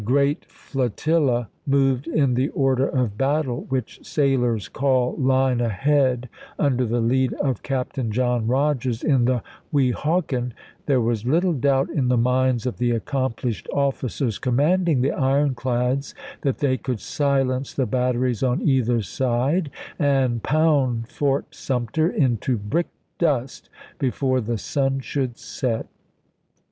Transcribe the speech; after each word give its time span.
great 0.03 0.45
flotilla 0.45 1.47
moved 1.67 2.07
in 2.07 2.33
the 2.33 2.49
order 2.57 2.87
of 2.87 3.19
battle, 3.19 3.67
which 3.69 4.03
sailors 4.03 4.67
call" 4.67 5.15
line 5.17 5.61
ahead," 5.61 6.27
under 6.57 6.87
the 6.87 6.99
lead 6.99 7.33
of 7.35 7.61
Captain 7.61 8.09
John 8.11 8.47
Rodgers, 8.47 9.03
in 9.03 9.25
the 9.25 9.43
Weehawken, 9.71 10.53
there 10.87 11.01
was 11.01 11.27
little 11.27 11.53
doubt 11.53 11.91
in 11.91 12.07
the 12.07 12.17
minds 12.17 12.65
of 12.65 12.77
the 12.77 12.89
accomplished 12.89 13.67
officers 13.71 14.39
commanding 14.39 15.01
the 15.01 15.11
ironclads 15.11 16.15
that 16.41 16.57
they 16.57 16.77
could 16.77 16.99
silence 16.99 17.71
the 17.71 17.85
batteries 17.85 18.41
on 18.41 18.63
either 18.67 19.03
side 19.03 19.69
and 19.99 20.41
pound 20.41 21.09
Fort 21.09 21.53
Sumter 21.53 22.09
into 22.09 22.57
brick 22.57 22.87
dust 23.19 23.69
before 23.99 24.41
the 24.41 24.57
sun 24.57 24.99
should 24.99 25.37
set. 25.37 25.85